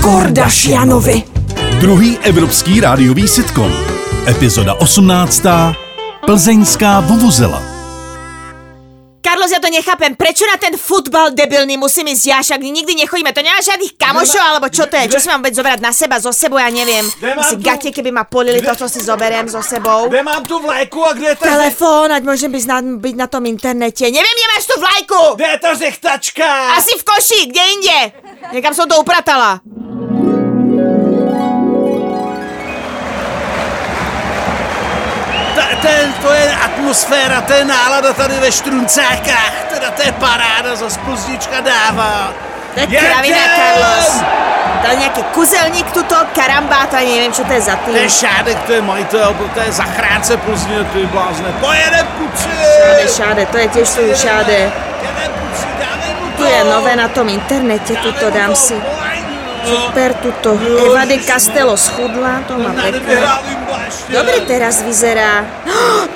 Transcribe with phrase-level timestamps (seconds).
[0.00, 1.22] Kordašianovi.
[1.80, 3.68] Druhý evropský rádiový sitcom.
[4.24, 5.44] Epizoda 18.
[6.24, 7.60] Plzeňská vuvuzela.
[9.20, 10.16] Carlos, ja to nechápem.
[10.16, 12.40] Prečo na ten futbal debilný musím ísť ja?
[12.40, 13.28] Však nikdy nechodíme.
[13.36, 15.12] To nemá žiadnych kamošov, alebo čo to je?
[15.12, 16.56] Čo si mám vôbec zobrať na seba, zo sebou?
[16.56, 17.04] Ja neviem.
[17.36, 20.08] Asi tu- gate, keby ma polili, toto si zoberiem so sebou.
[20.08, 21.44] Kde mám tu vlajku a kde je ta...
[21.60, 24.08] Telefón, ať môžem byť na, byť na tom internete.
[24.08, 25.20] Neviem, kde máš tú vlajku!
[25.36, 26.48] Kde je ta řechtačka?
[26.80, 27.98] Asi v koši, kde inde?
[28.56, 29.60] Niekam som to upratala.
[36.90, 39.52] Atmosféra, to je nálada tady ve Štruncákách.
[39.70, 42.32] Teda to je paráda, za Plznička dává.
[42.74, 44.10] To je kravina, Carlos.
[44.82, 48.00] To je nejaký kuzelník tuto, karamba, to ani neviem, čo to je za To je
[48.00, 48.10] tým.
[48.10, 51.52] Šádek, to je majitel, to je zachránce Plzně, ty blázne.
[51.60, 52.48] Pojedem kuci!
[52.48, 54.58] Šáde, šáde, to je tiež sú šáde.
[55.02, 56.42] Jedem kuci, dávej mu to!
[56.42, 58.74] Tu je nové na tom internete, tuto dám si.
[59.64, 60.56] Super, tuto.
[60.86, 63.20] Eva de Castello schudla, to má pekné.
[64.10, 65.44] Dobre teraz vyzerá.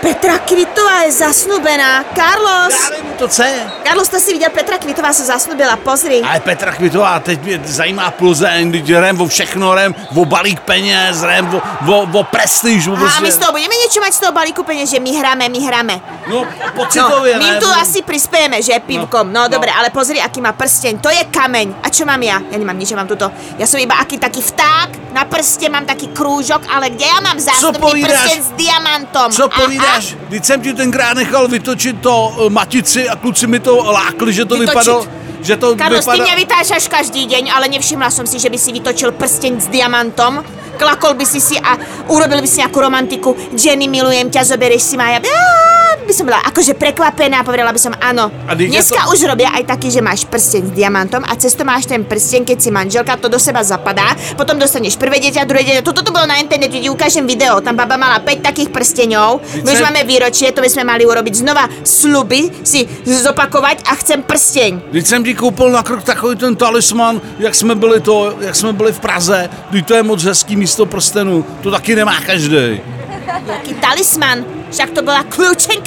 [0.00, 2.04] Petra Kvitová je zasnubená.
[2.16, 2.74] Carlos!
[3.18, 3.60] To, co je?
[3.84, 6.22] Carlos, to si viděl, Petra Kvitová se zasnubila, pozri.
[6.22, 11.22] Ale Petra Kvitová, teď mě zajímá Plzeň, teď rem o všechno, rem o balík peněz,
[11.22, 14.20] rem o, o, o prestiž, o A prostě- my z toho budeme niečo mať z
[14.20, 15.94] toho balíku peniaz, že my hráme, my hráme.
[16.26, 17.56] No, No, pocitově, my ne?
[17.60, 19.32] tu asi prispiejeme, že pivkom.
[19.32, 19.48] No, no.
[19.48, 20.98] dobre, ale pozri, aký má prsteň.
[20.98, 21.74] To je kameň.
[21.82, 22.38] A čo mám ja?
[22.50, 23.31] Ja nemám nič, mám tuto.
[23.60, 27.36] Ja som iba aký taký vták, na prste mám taký krúžok, ale kde ja mám
[27.36, 28.10] zásnubný povídáš?
[28.10, 29.28] prsteň s diamantom?
[29.32, 30.04] Co A- povídáš?
[30.30, 34.44] Teď jsem ti tenkrát nechal vytočit to eh, matici a kluci mi to lákli, že
[34.44, 34.68] to Vytočit?
[34.72, 35.00] vypadalo,
[35.42, 36.24] že to Carlos, ty vypadalo...
[36.24, 40.40] mňa vytáčaš každý deň, ale nevšimla som si, že by si vytočil prsteň s diamantom.
[40.78, 41.76] Klakol by si si a
[42.08, 43.36] urobil by si nejakú romantiku.
[43.52, 45.12] Jenny, milujem ťa, zoberieš si ma.
[45.12, 45.71] Ja
[46.06, 48.32] by som bola akože prekvapená a povedala by som áno.
[48.48, 51.64] A Dneska to- už robia aj taký, že máš prsteň s diamantom a cez to
[51.64, 54.16] máš ten prsteň, keď si manželka, to do seba zapadá.
[54.36, 55.82] Potom dostaneš prvé dieťa, druhé dieťa.
[55.84, 57.60] Toto to bolo na internete, ti ukážem video.
[57.60, 59.40] Tam baba mala 5 takých prsteňov.
[59.64, 64.22] My už máme výročie, to by sme mali urobiť znova sluby, si zopakovať a chcem
[64.22, 64.90] prsteň.
[64.90, 68.72] Když jsem ti koupil na krok takový ten talisman, jak jsme byli to, jak jsme
[68.72, 72.80] byli v Praze, teď to je moc hezký místo prstenu, to taky nemá každý.
[73.46, 74.44] Jaký talisman?
[74.70, 75.22] Však to bola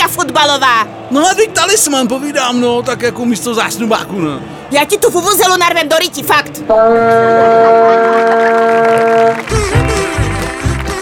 [0.05, 0.87] kľúčenka futbalová.
[1.11, 4.39] No a teď talisman, povídám, no, tak jako místo zásnubáku, no.
[4.71, 6.63] Ja ti tu vuvuzelu narvem do riti, fakt.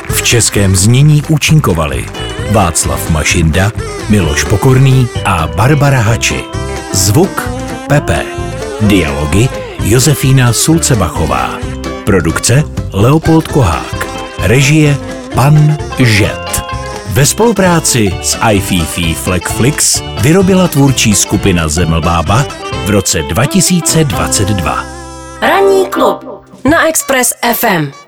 [0.10, 2.06] V českém znění účinkovali
[2.52, 3.72] Václav Mašinda,
[4.10, 6.44] Miloš Pokorný a Barbara Hači.
[6.92, 7.50] Zvuk
[7.88, 8.26] Pepe.
[8.82, 9.48] Dialogy
[9.80, 11.56] Josefína Sulcebachová.
[12.04, 14.08] Produkce Leopold Kohák.
[14.44, 14.98] Režie
[15.36, 16.63] Pan Žet.
[17.14, 22.46] Ve spolupráci s iFiFi Flexflix vyrobila tvůrčí skupina Zemlbába
[22.86, 24.86] v roce 2022.
[25.42, 26.26] Ranní klub
[26.72, 28.03] na Express FM.